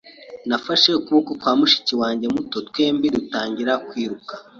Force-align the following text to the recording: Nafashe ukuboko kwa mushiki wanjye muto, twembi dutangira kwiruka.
Nafashe 0.47 0.89
ukuboko 0.99 1.31
kwa 1.41 1.53
mushiki 1.59 1.93
wanjye 2.01 2.25
muto, 2.33 2.57
twembi 2.69 3.07
dutangira 3.15 3.73
kwiruka. 3.87 4.33